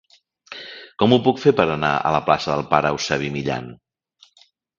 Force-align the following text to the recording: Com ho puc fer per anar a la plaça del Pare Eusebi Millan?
Com 1.03 1.13
ho 1.13 1.19
puc 1.27 1.41
fer 1.43 1.53
per 1.59 1.65
anar 1.73 1.91
a 2.11 2.15
la 2.17 2.23
plaça 2.31 2.53
del 2.57 2.65
Pare 2.73 2.93
Eusebi 2.95 3.31
Millan? 3.37 3.71